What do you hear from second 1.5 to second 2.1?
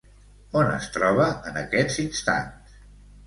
en aquests